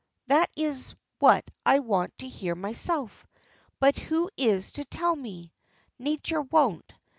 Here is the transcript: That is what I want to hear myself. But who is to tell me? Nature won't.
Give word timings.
That 0.25 0.49
is 0.55 0.95
what 1.19 1.45
I 1.63 1.77
want 1.77 2.17
to 2.17 2.27
hear 2.27 2.55
myself. 2.55 3.27
But 3.79 3.95
who 3.97 4.31
is 4.35 4.71
to 4.71 4.85
tell 4.85 5.15
me? 5.15 5.53
Nature 5.99 6.41
won't. 6.41 6.91